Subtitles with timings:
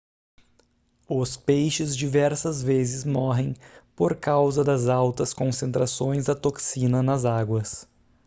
[1.07, 3.55] os peixes diversas vezes morrem
[3.95, 7.87] por causa das altas concentrações da toxina nas águas